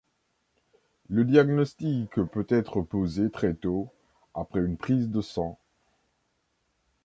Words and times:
Le 1.09 1.23
diagnostic 1.25 2.09
peut 2.25 2.47
être 2.49 2.81
posé 2.81 3.29
très 3.29 3.53
tôt, 3.53 3.93
après 4.33 4.59
une 4.61 4.75
prise 4.75 5.11
de 5.11 5.21
sang. 5.21 5.59